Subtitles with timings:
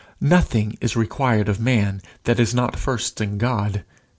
[0.19, 3.83] Nothing is required of man that is not first in God.